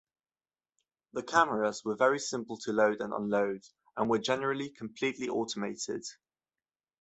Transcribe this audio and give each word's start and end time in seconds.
The 1.13 1.21
cameras 1.21 1.83
were 1.85 1.95
very 1.95 2.17
simple 2.17 2.57
to 2.61 2.73
load 2.73 3.01
and 3.01 3.13
unload, 3.13 3.61
and 3.95 4.09
were 4.09 4.17
generally 4.17 4.71
completely 4.71 5.29
automated. 5.29 6.03